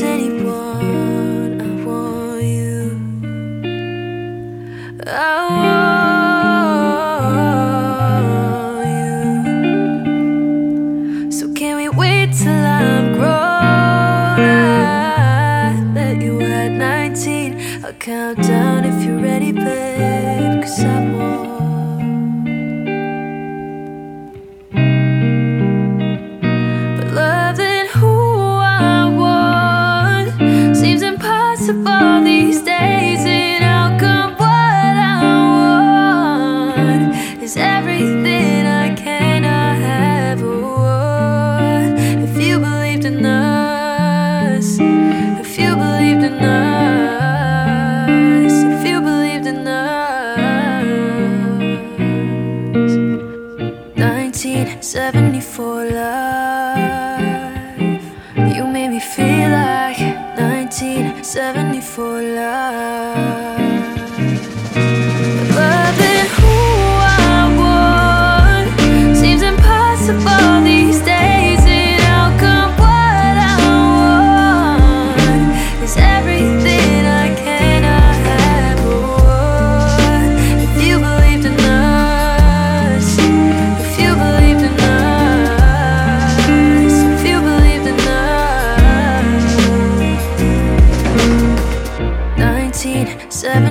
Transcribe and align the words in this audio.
city 0.00 0.29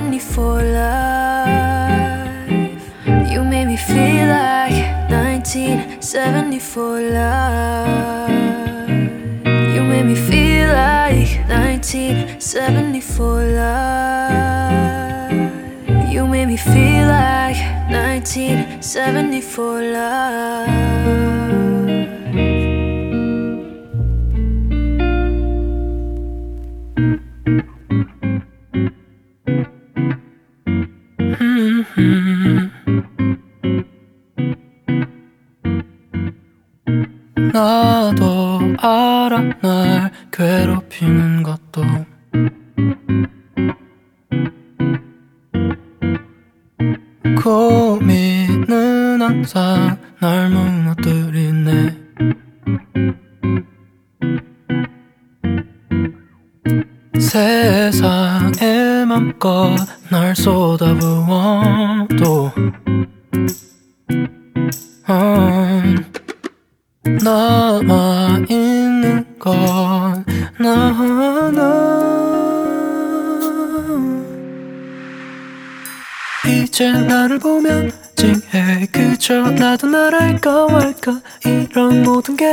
money 0.02 0.18
for 0.18 0.62
love. 0.62 2.28
You 3.30 3.44
made 3.44 3.66
me 3.66 3.76
feel 3.76 4.26
like 4.28 5.10
1974 5.10 7.00
love. 7.00 8.30
You 9.74 9.82
made 9.84 10.06
me 10.06 10.14
feel 10.14 10.68
like 10.68 11.30
1974 11.48 13.44
love. 13.60 15.32
You 16.12 16.26
made 16.26 16.46
me 16.46 16.56
feel 16.56 17.06
like 17.06 17.58
1974 17.90 19.82
love. 19.82 21.69
사람 39.20 39.52
날 39.60 40.10
괴롭히는 40.32 41.29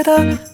da 0.08 0.47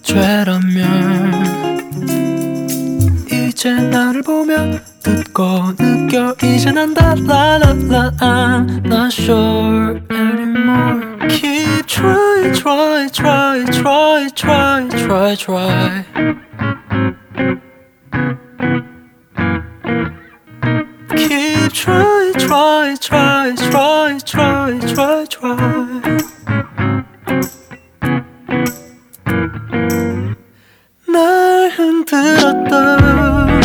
들었던 32.14 33.62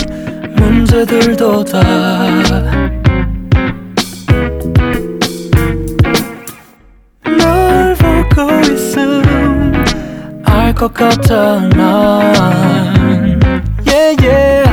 문제들도 0.56 1.64
다 1.64 1.78
널 7.24 7.94
보고 7.96 8.60
있음 8.72 9.72
알 10.44 10.74
것 10.74 10.92
같아 10.94 11.60
난 11.76 13.38
yeah, 13.86 14.16
yeah. 14.22 14.70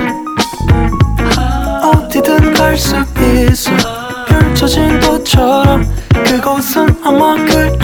어디든 1.83 2.53
갈 2.53 2.77
수 2.77 2.95
있어 2.95 3.71
펼쳐진 4.27 4.99
도처럼 5.01 5.83
그곳은 6.25 6.95
아마 7.03 7.35
그 7.45 7.74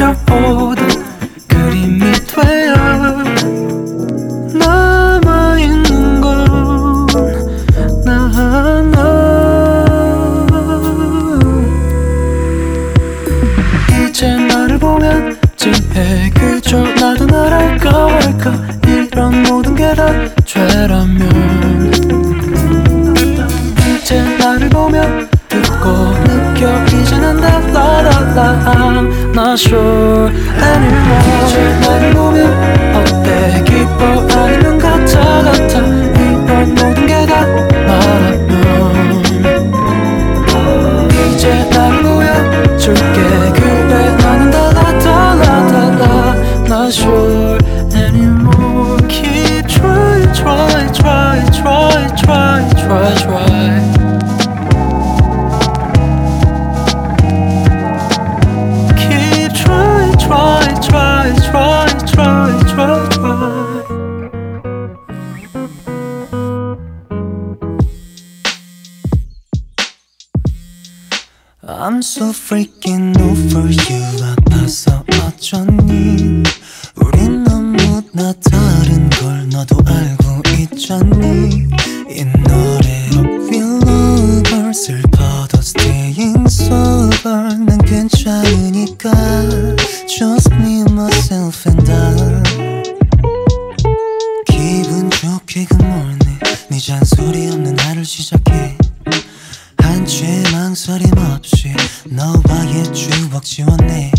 난 100.01 100.07
죄망설임 100.07 101.11
없이 101.15 101.75
너와의 102.09 102.91
추억 102.91 103.43
지웠네. 103.43 104.10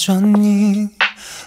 있잖니? 0.00 0.88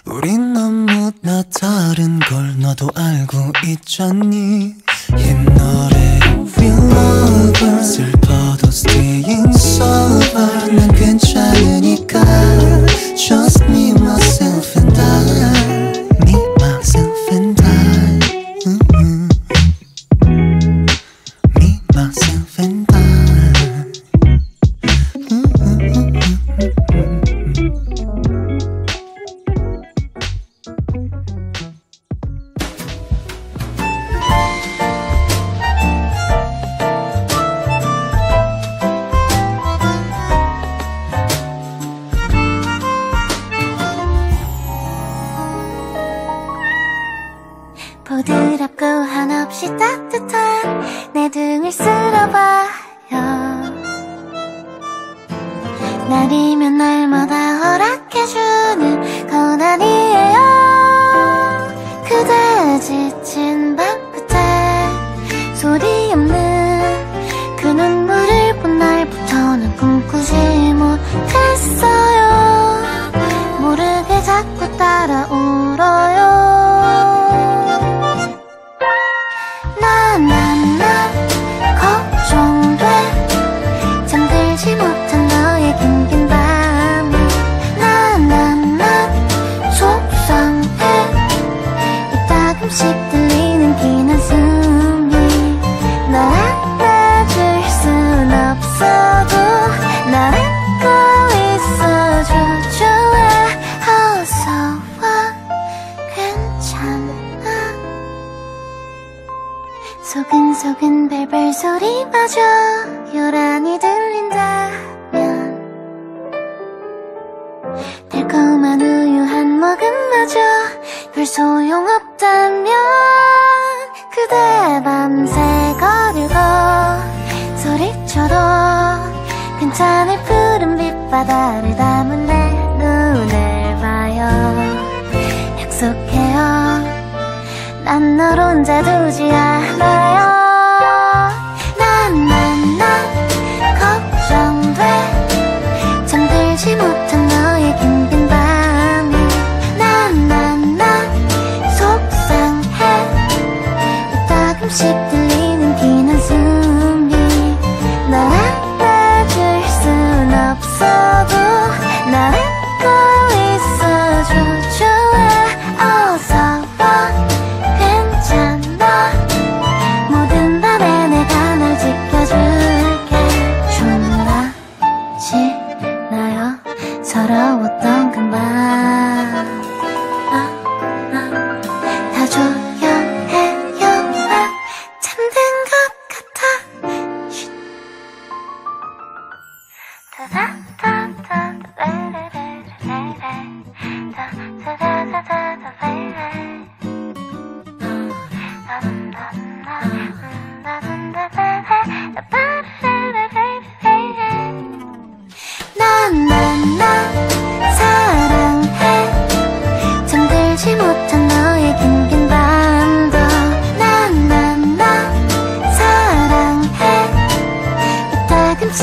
우린 0.06 0.52
너무나 0.52 1.42
다른 1.58 2.20
걸 2.20 2.56
너도 2.60 2.88
알고 2.94 3.52
있잖니? 3.66 4.76
이 5.16 5.32
노래 5.32 6.20
We 6.56 6.68
love 6.68 7.66
r 7.66 7.82
슬퍼도 7.82 8.68
staying 8.68 9.50
sober 9.56 10.72
난 10.72 10.92
괜찮으니까 10.92 12.20
Just 13.16 13.63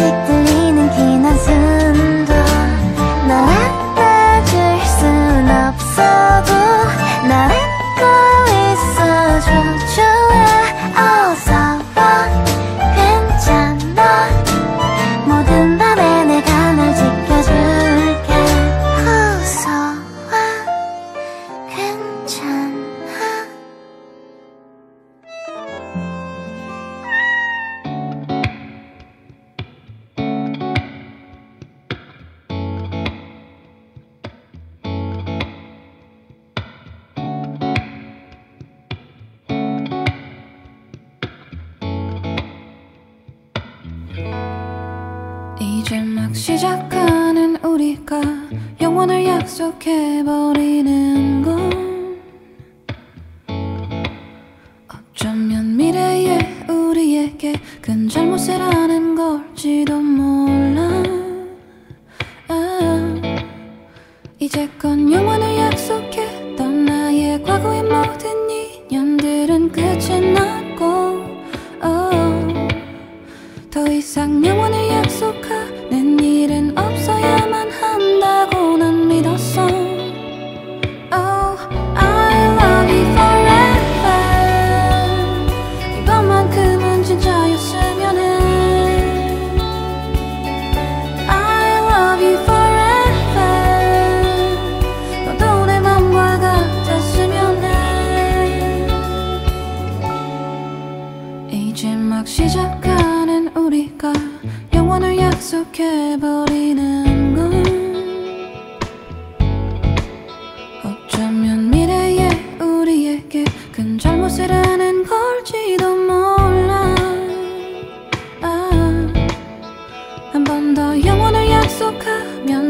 다시 0.02 0.12
들리는 0.26 0.90
긴 0.96 1.26
한숨 1.26 1.71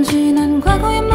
지난 0.03 0.59
과거의 0.59 1.10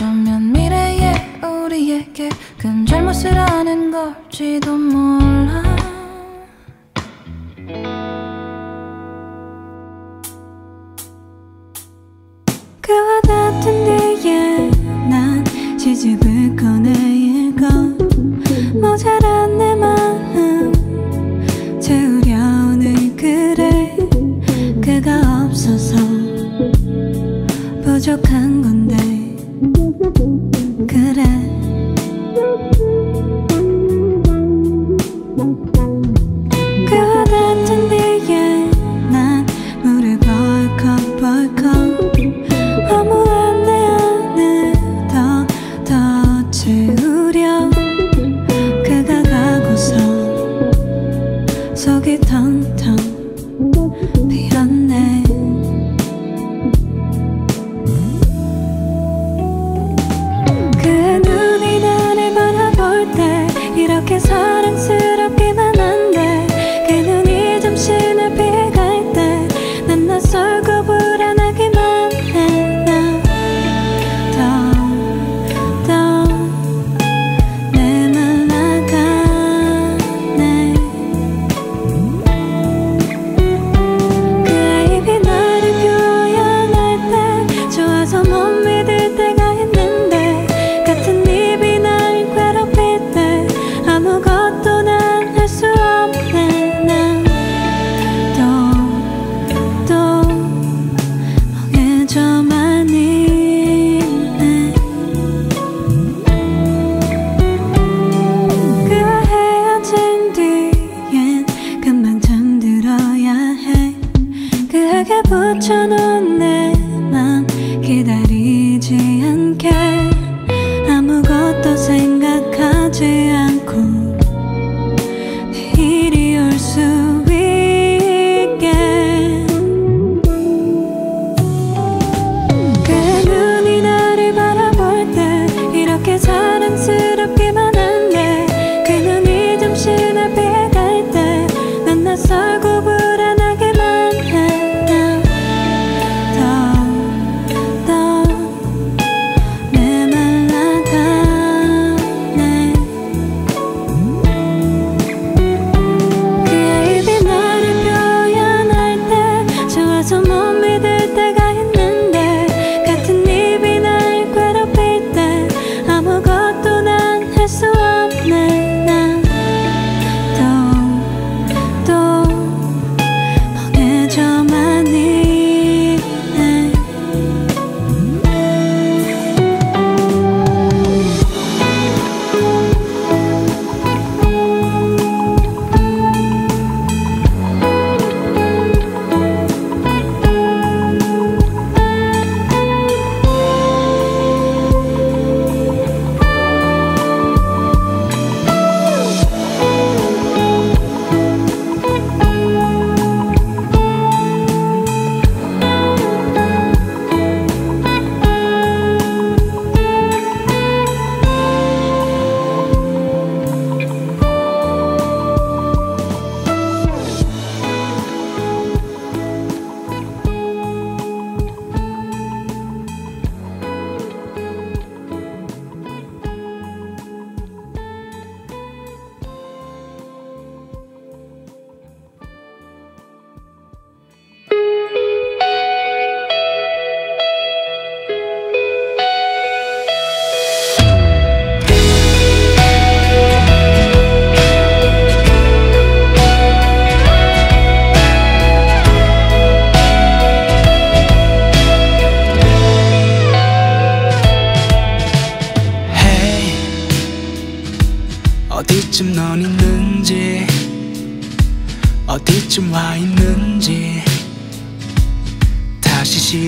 어쩌면 0.00 0.50
미래에 0.50 1.12
우리에게 1.42 2.30
큰 2.56 2.86
잘못을 2.86 3.36
하는 3.38 3.90
걸지도 3.90 4.74
몰라. 4.74 5.79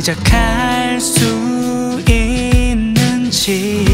시작할 0.03 1.01
수 1.01 2.03
있는지. 2.09 3.85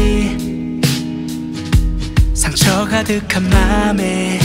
상처 2.33 2.83
가득한 2.85 3.47
맘에 3.47 4.39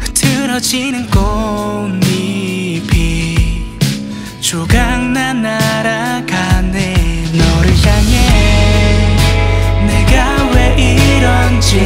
흐트러지는 0.00 1.08
꽃잎이 1.08 2.18
조각나 4.40 5.32
날아가네. 5.32 6.94
너를 7.32 7.70
향해 7.82 9.16
내가 9.86 10.50
왜 10.54 10.76
이런지 10.76 11.80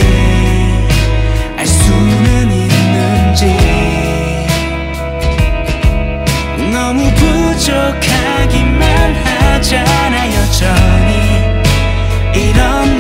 알 1.57 1.65
수는 1.65 2.51
있는지. 2.51 3.47
너무 6.73 7.09
부족해. 7.15 8.06
괜찮아 9.57 10.35
여전히 10.35 11.15
이런 12.35 12.96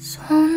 送。 0.00 0.49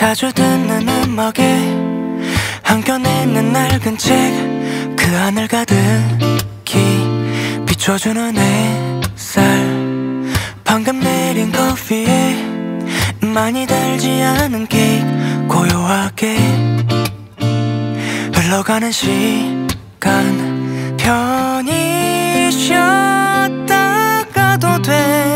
자주 0.00 0.32
듣는 0.32 0.88
음악에 0.88 1.42
한켠 2.62 3.04
있는 3.04 3.52
낡은 3.52 3.98
책그 3.98 5.14
안을 5.14 5.46
가득히 5.46 6.80
비춰주는 7.66 8.34
햇살. 8.34 9.44
방금 10.64 11.00
내린 11.00 11.52
커피에 11.52 12.34
많이 13.20 13.66
달지 13.66 14.22
않은 14.22 14.68
케이크 14.68 15.06
고요하게 15.46 16.38
흘러가는 18.32 18.90
시간. 18.90 20.96
편히 20.96 22.50
쉬었다가도 22.50 23.60
돼. 24.80 25.29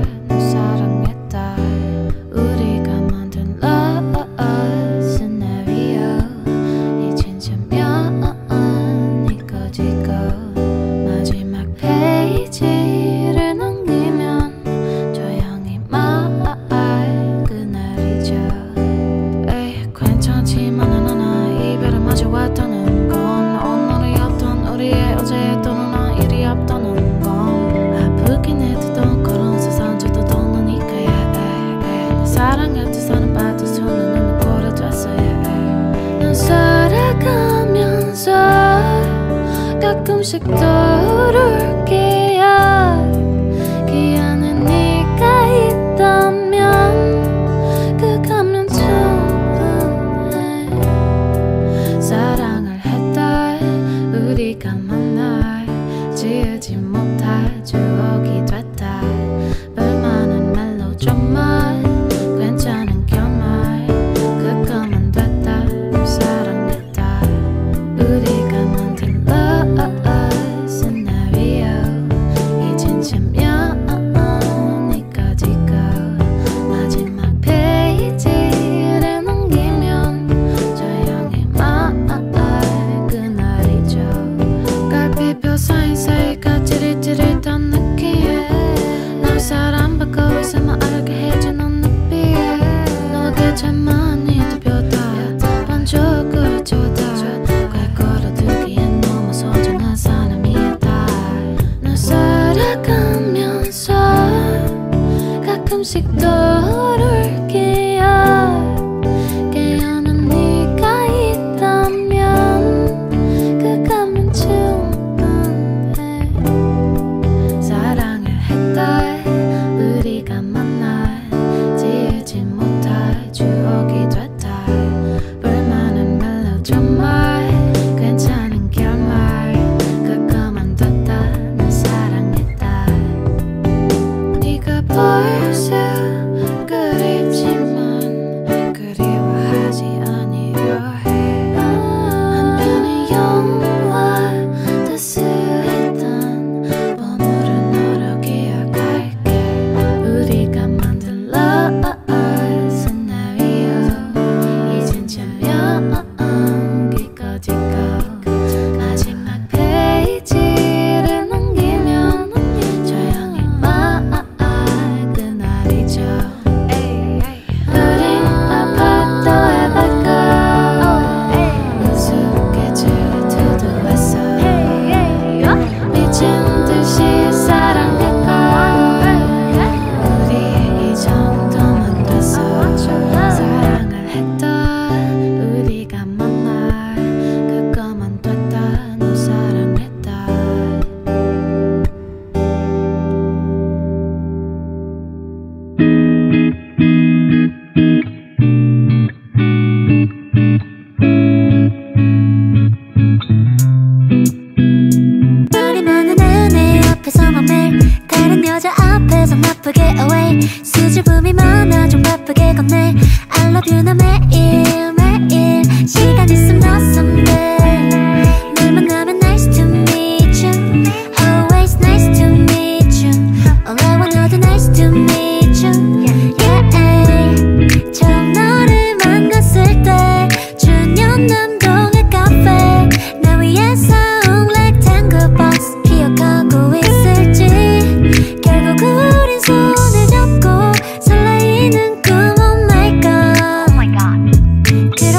그거만 0.00 0.71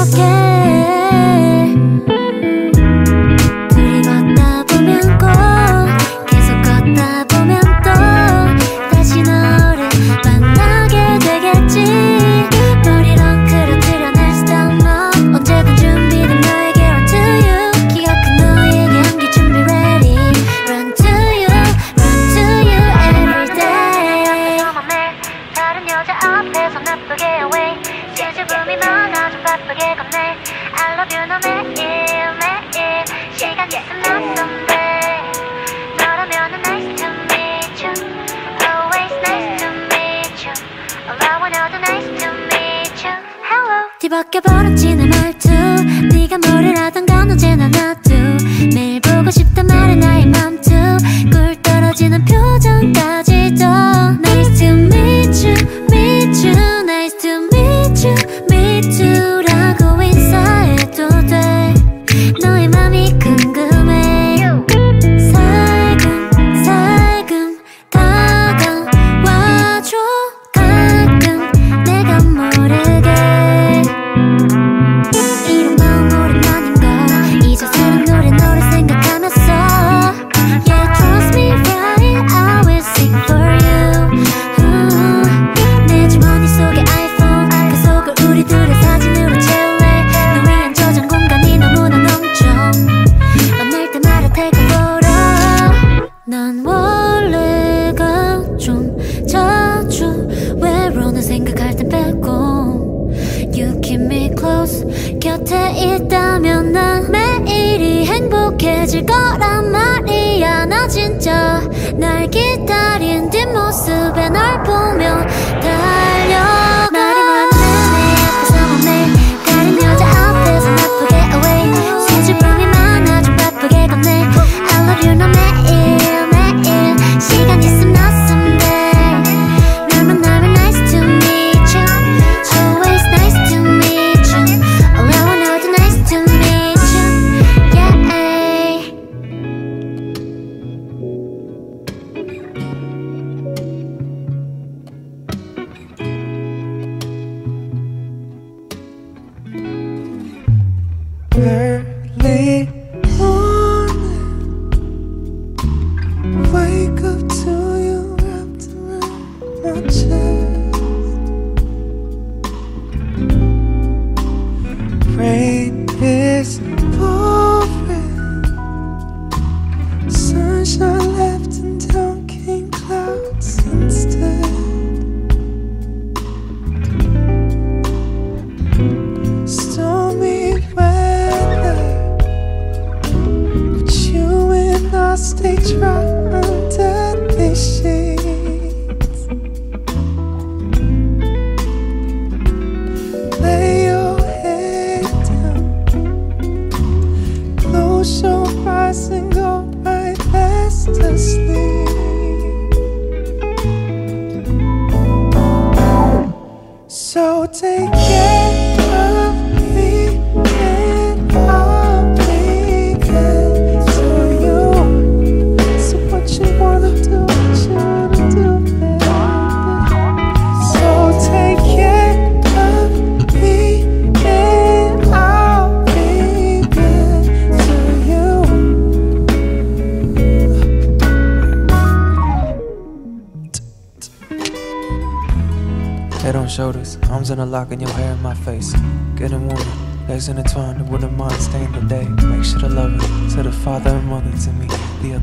okay. 0.06 1.43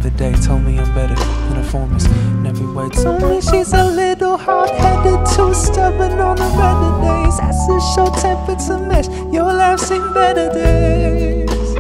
other 0.02 0.18
day 0.18 0.34
told 0.42 0.64
me 0.64 0.80
I'm 0.80 0.96
better 0.96 1.14
than 1.14 1.58
a 1.58 1.64
former. 1.64 1.98
In 2.40 2.48
every 2.48 2.66
way, 2.66 2.90
told 2.90 3.22
me, 3.22 3.40
she's 3.40 3.72
a 3.72 3.86
little 3.86 4.36
hard 4.36 4.72
headed, 4.72 5.24
too 5.36 5.54
stubborn 5.54 6.20
on 6.20 6.38
the 6.38 6.50
better 6.58 6.94
days. 7.06 7.38
As 7.40 7.70
a 7.70 7.80
short 7.94 8.18
tempered 8.18 8.58
to 8.66 8.80
mesh, 8.80 9.08
your 9.32 9.54
life's 9.54 9.84
seen 9.84 10.02
better 10.12 10.50
days. 10.52 11.76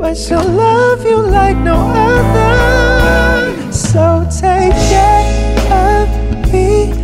But 0.00 0.16
she'll 0.16 0.42
love 0.42 1.04
you 1.04 1.18
like 1.18 1.56
no 1.58 1.76
other. 2.10 3.72
So 3.72 4.26
take 4.28 4.72
care 4.90 5.60
of 5.70 6.52
me. 6.52 7.01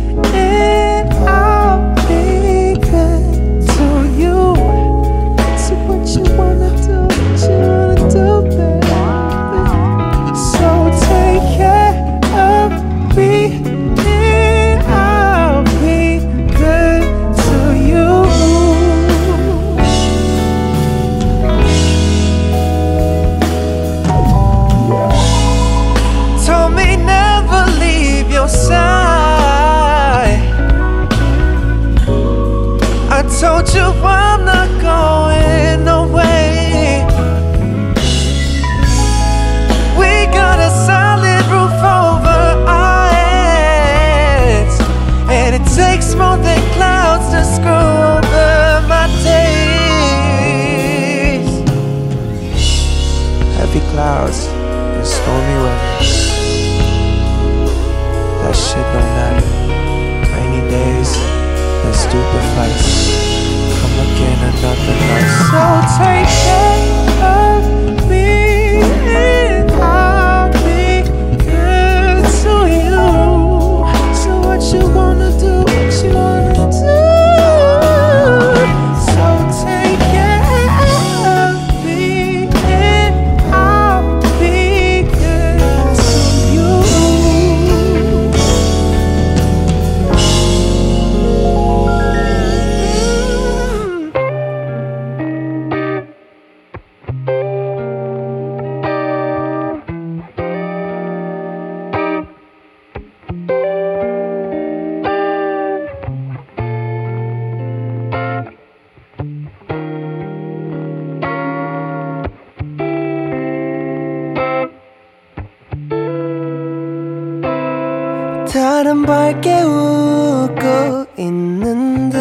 밝게 119.09 119.63
웃고 119.63 121.05
있는데 121.17 122.19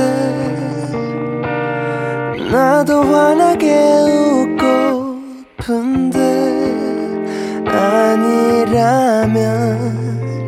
나도 2.51 3.03
환하게 3.03 3.77
웃고픈데 5.59 6.17
아니라면 7.67 9.37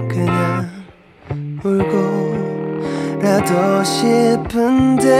그냥 0.08 0.66
울고라도 1.62 3.52
싶은데 3.84 5.10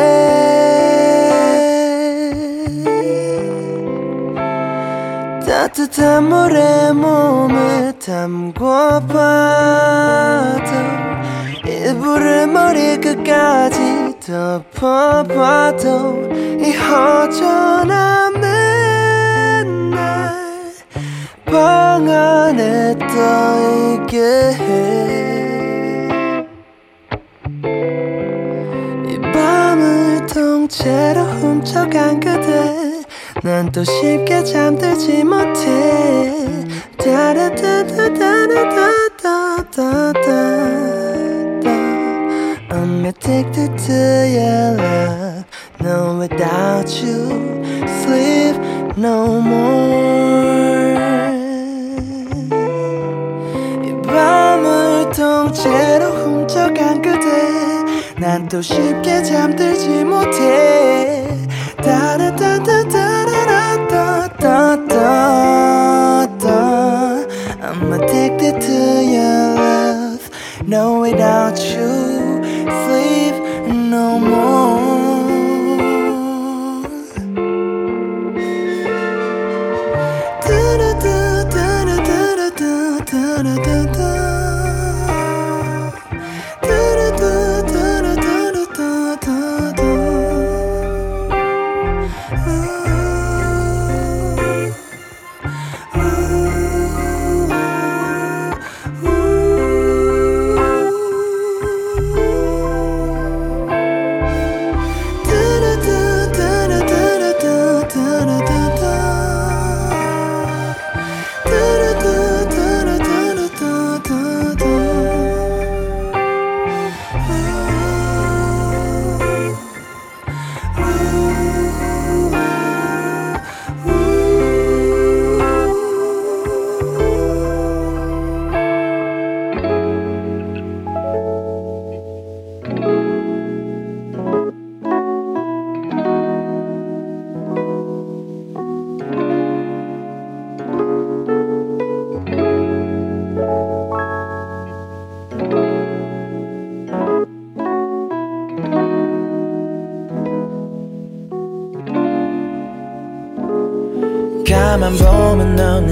따뜻한 5.46 6.24
물에 6.30 6.92
몸을 6.92 7.92
담궈봐도 7.98 9.60
이불을 12.10 12.48
머리끝까지 12.48 14.18
덮어봐도 14.26 16.28
이 16.60 16.72
허전함은 16.72 18.40
날방 21.44 22.08
안에 22.08 22.96
떠있게 22.98 24.18
해. 24.58 26.46
이 29.08 29.20
밤을 29.32 30.26
통째로 30.26 31.20
훔쳐간 31.22 32.18
그대 32.18 33.04
난 33.44 33.70
또 33.70 33.84
쉽게 33.84 34.42
잠들지 34.42 35.22
못해. 35.22 36.34
따라따따따라따 36.98 39.09
to 43.86 44.28
your 44.36 44.76
love 44.76 45.44
No 45.80 46.18
without 46.18 46.88
you 47.02 47.64
Sleep 48.02 48.56
no 48.96 49.40
more 49.40 50.90
이 53.84 54.02
밤을 54.06 55.10
통째로 55.12 56.04
훔쳐간 56.10 57.00
그대 57.02 57.26
난 58.18 58.46
또 58.48 58.60
쉽게 58.60 59.22
잠들지 59.22 60.04
못해 60.04 61.09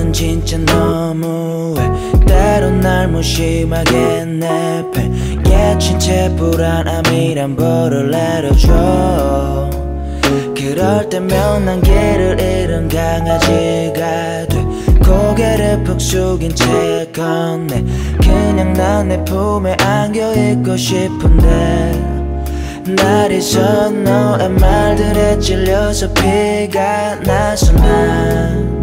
너는 0.08 0.12
진짜 0.12 0.58
너무해. 0.58 1.82
때론 2.26 2.80
날 2.80 3.08
무심하게 3.08 4.24
내패 4.24 5.10
예친 5.46 5.98
채 5.98 6.34
불안함이란 6.36 7.56
벌을 7.56 8.10
내려줘. 8.10 9.70
그럴 10.56 11.08
때면 11.08 11.64
난 11.64 11.80
길을 11.80 12.40
잃은 12.40 12.88
강아지가 12.88 14.46
돼. 14.48 14.64
고개를 15.04 15.84
푹 15.84 16.00
숙인 16.00 16.54
채 16.54 17.10
건네. 17.14 17.84
그냥 18.20 18.72
난 18.74 19.08
내 19.08 19.22
품에 19.24 19.76
안겨 19.80 20.34
있고 20.34 20.76
싶은데. 20.76 22.18
날 22.96 23.30
잊어 23.30 23.90
너의 23.90 24.48
말들에 24.48 25.38
찔려서 25.38 26.10
피가 26.14 27.20
나서 27.20 27.72
난 27.74 28.78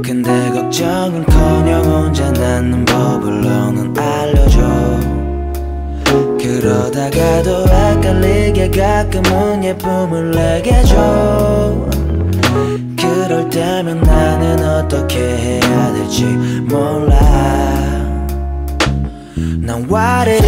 근데 0.00 0.50
걱정은커녕 0.50 1.84
혼자 1.84 2.30
낳는 2.30 2.84
법을 2.84 3.40
너는 3.42 3.98
알려줘. 3.98 4.60
그러다가도 6.40 7.66
헷갈리게 7.68 8.70
가끔은 8.70 9.64
예쁨을 9.64 10.30
내게 10.30 10.82
줘. 10.84 11.86
그럴 12.96 13.50
때면 13.50 14.00
나는 14.00 14.64
어떻게 14.64 15.18
해야 15.18 15.92
될지 15.92 16.24
몰라. 16.68 17.18
난 19.60 19.86
와르르 19.88 20.42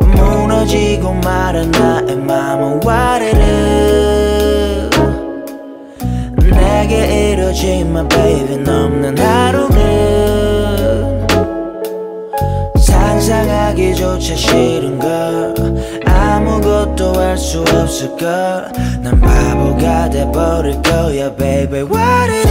무너지고 0.00 1.14
말은 1.14 1.70
나의 1.70 2.17
my 7.98 8.08
baby 8.08 8.56
넘는 8.58 9.18
하루는 9.18 9.78
상상하기조차 12.78 14.36
싫은걸. 14.36 15.54
아무것도 16.06 17.14
할 17.14 17.36
수 17.36 17.60
없을걸. 17.60 18.70
난 19.02 19.20
바보가 19.20 20.10
돼버릴 20.10 20.80
거야 20.82 21.34
baby. 21.34 21.82
What 21.82 22.30
is 22.32 22.47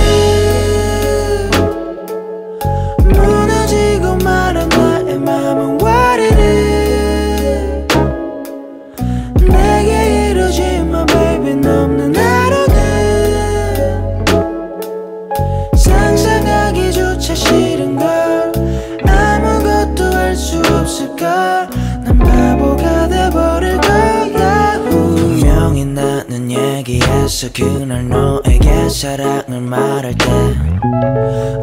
얘기했어 27.28 27.50
그날 27.52 28.08
너에게 28.08 28.88
사랑을 28.88 29.60
말할 29.60 30.18
때 30.18 30.26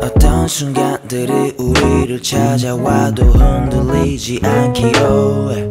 어떤 0.03 0.47
순간들이 0.47 1.55
우리를 1.57 2.23
찾아와도 2.23 3.25
흔들리지 3.25 4.41
않기로 4.45 5.53
해. 5.53 5.67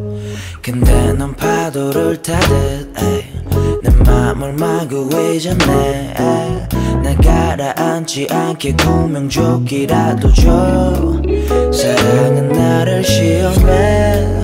근데 0.64 1.14
넌 1.14 1.36
파도를 1.36 2.20
타듯 2.24 2.94
내 3.84 3.90
맘을 4.04 4.54
마구 4.54 5.08
위전해 5.08 6.14
날 7.04 7.16
가라앉지 7.18 8.30
않게 8.32 8.74
구명조끼라도 8.74 10.34
줘. 10.34 11.22
사랑은 11.72 12.50
나를 12.50 13.04
시험해. 13.04 14.44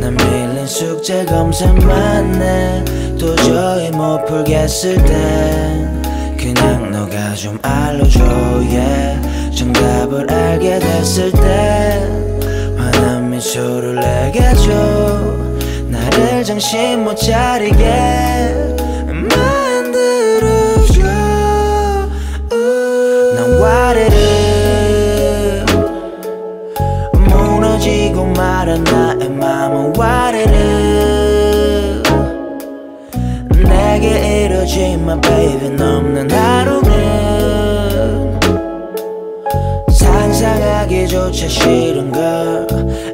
난 0.00 0.16
밀린 0.16 0.66
숙제 0.66 1.26
검사만 1.26 2.40
해 2.40 2.96
도저히 3.18 3.90
못 3.90 4.24
풀겠을 4.26 4.96
땐 5.04 6.02
그냥 6.36 6.90
너가 6.90 7.34
좀 7.34 7.58
알려줘 7.62 8.20
yeah. 8.22 9.16
정답을 9.56 10.30
알게 10.30 10.78
됐을 10.78 11.32
땐 11.32 12.76
환한 12.76 13.30
미소를 13.30 13.94
내게 13.94 14.54
줘. 14.54 14.70
나를 15.88 16.44
정신 16.44 17.04
못 17.04 17.14
차리게 17.14 17.84
만들어줘. 19.06 21.02
난 23.34 23.58
is 24.12 25.64
무너지고 27.14 28.26
말아 28.26 28.76
나의 28.76 29.30
it 30.34 30.50
is 30.50 30.75
이러지 34.66 34.96
마 34.96 35.18
baby 35.20 35.70
넘는 35.70 36.28
하루는 36.28 38.40
상상하기조차 39.92 41.46
싫은 41.48 42.10
걸 42.10 42.66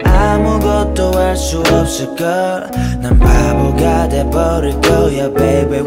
아무것도 0.03 1.13
할 1.13 1.37
수 1.37 1.59
없을 1.61 2.17
걸 2.17 2.67
난 3.03 3.19
바보가 3.19 4.09
돼버릴 4.09 4.81
거야 4.81 5.29
baby 5.35 5.81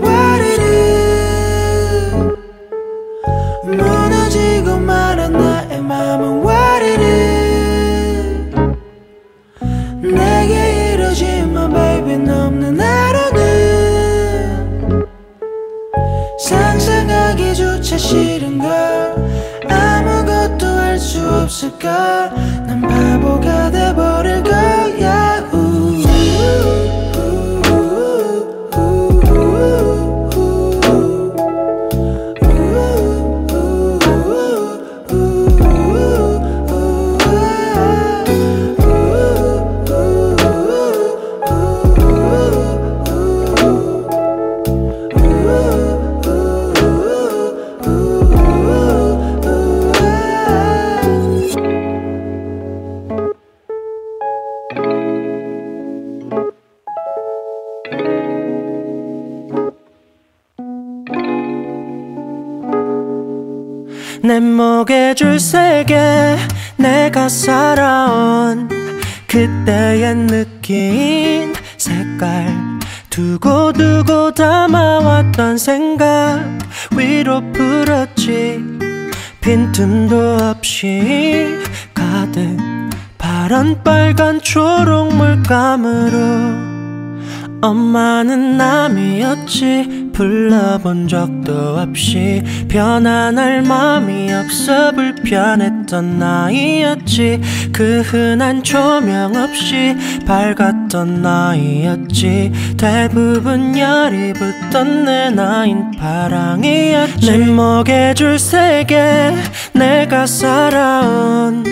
불러본 90.95 91.07
적도 91.09 91.77
없이 91.77 92.41
편안할 92.69 93.61
마음이 93.63 94.31
없어 94.31 94.91
불편했던 94.91 96.17
나이였지. 96.17 97.41
그 97.73 98.01
흔한 98.01 98.63
조명 98.63 99.35
없이 99.35 99.95
밝았던 100.25 101.21
나이였지. 101.21 102.77
대부분 102.77 103.77
열이 103.77 104.33
붙던 104.33 105.05
내 105.05 105.29
나인 105.29 105.91
파랑이었지. 105.91 107.25
내 107.29 107.37
목에 107.45 108.13
줄 108.13 108.39
세계 108.39 109.35
내가 109.73 110.25
살아온 110.25 111.63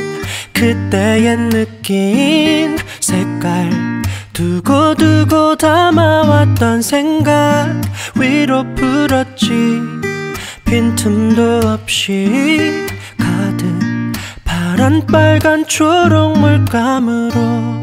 그때의 0.53 1.38
느낌 1.49 2.78
색깔 2.99 3.92
두고 4.34 4.95
두고 4.95 5.55
담아왔던 5.55 6.81
생각 6.81 7.81
위로 8.19 8.65
풀었지. 8.75 9.79
빈틈도 10.65 11.61
없이 11.67 12.88
가득 13.17 14.13
파란 14.43 15.05
빨간 15.05 15.65
초록 15.67 16.39
물감으로 16.39 17.82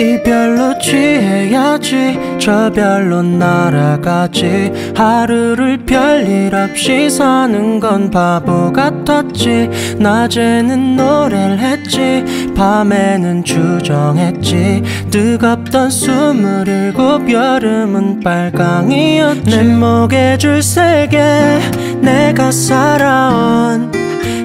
이별로 0.00 0.78
취해야지 0.78 2.18
저 2.38 2.72
별로 2.72 3.20
날아가지. 3.20 4.72
하루를 4.96 5.84
별일 5.84 6.54
없이 6.54 7.10
사는 7.10 7.78
건 7.78 8.10
바보 8.10 8.72
같았지. 8.72 9.68
낮에는 9.98 10.96
노래를 10.96 11.58
했지 11.58 12.24
밤에는 12.56 13.44
주정했지. 13.44 14.82
뜨겁던 15.10 15.90
스물일곱 15.90 17.30
여름은 17.30 18.20
빨강이었지 18.20 19.50
내 19.50 19.62
목에 19.64 20.38
줄 20.38 20.62
세계 20.62 21.20
내가 22.00 22.50
살아온 22.50 23.90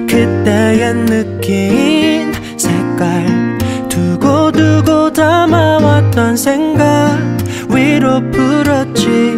그때의 0.06 0.94
느낌 1.06 1.95
주고 4.76 5.10
담아왔던 5.10 6.36
생각 6.36 6.84
위로 7.70 8.20
풀었지. 8.30 9.32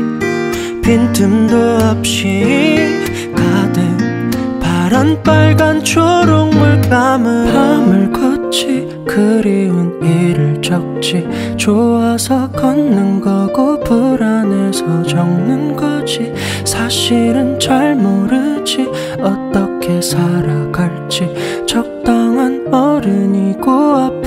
빈틈도 0.83 1.79
없이 1.91 3.05
가득 3.37 4.61
파란 4.61 5.23
빨간 5.23 5.85
초록 5.85 6.49
물감을 6.49 7.53
밤을 7.53 8.13
걷지. 8.13 9.05
그리운 9.07 10.01
일을 10.03 10.61
적지. 10.61 11.29
좋아서 11.57 12.51
걷는 12.51 13.21
거고 13.21 13.79
불안해서 13.85 15.05
적는 15.05 15.77
거지. 15.77 16.33
사실은 16.65 17.61
잘 17.61 17.95
모르지. 17.95 18.91
어떻게 19.21 20.01
살아갈지. 20.03 21.65
적당한 21.65 22.67
어른이고 22.73 24.18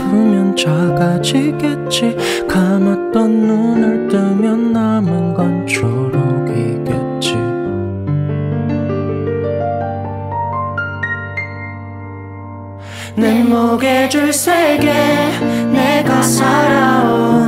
작아지겠지. 0.55 2.15
감았던 2.47 3.31
눈을 3.31 4.07
뜨면 4.07 4.73
남은 4.73 5.33
건 5.33 5.67
초록이겠지. 5.67 7.35
내 13.15 13.43
목에 13.43 14.09
줄 14.09 14.31
세게 14.31 14.91
내가 15.71 16.21
살아온 16.21 17.40